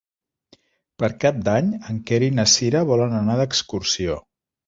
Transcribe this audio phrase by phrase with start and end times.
[1.01, 4.17] Per Cap d'Any en Quer i na Cira volen anar d'excursió.